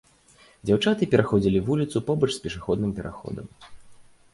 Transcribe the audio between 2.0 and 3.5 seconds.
побач з пешаходным пераходам.